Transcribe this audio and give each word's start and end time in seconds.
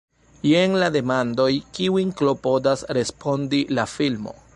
Jen 0.51 0.77
la 0.83 0.87
demandoj 0.95 1.47
kiujn 1.79 2.13
klopodas 2.21 2.85
respondi 2.99 3.61
la 3.81 3.87
filmo. 3.97 4.35